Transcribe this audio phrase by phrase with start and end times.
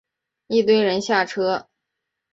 [0.47, 1.67] 一堆人下车